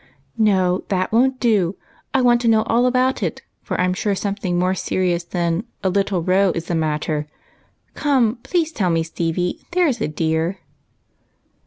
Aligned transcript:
"No, 0.55 0.83
that 0.87 1.11
won't 1.11 1.39
do; 1.39 1.75
I 2.11 2.21
want 2.23 2.41
to 2.41 2.47
know 2.47 2.63
all 2.63 2.87
about 2.87 3.21
it; 3.21 3.43
for 3.61 3.79
I 3.79 3.83
'm 3.83 3.93
sure 3.93 4.15
something 4.15 4.57
more 4.57 4.73
serious 4.73 5.23
than 5.25 5.63
a' 5.83 5.89
little 5.91 6.23
row' 6.23 6.51
is 6.55 6.65
the 6.65 6.73
matter. 6.73 7.27
Come, 7.93 8.39
please 8.41 8.71
tell 8.71 8.89
me, 8.89 9.03
Stenie, 9.03 9.59
there 9.73 9.87
's 9.93 10.01
a 10.01 10.07
dear." 10.07 10.57